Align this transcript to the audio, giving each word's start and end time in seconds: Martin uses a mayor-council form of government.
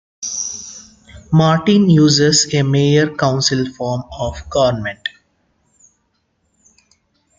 Martin 1.31 1.87
uses 1.87 2.51
a 2.55 2.63
mayor-council 2.63 3.67
form 3.73 4.01
of 4.11 4.49
government. 4.49 5.09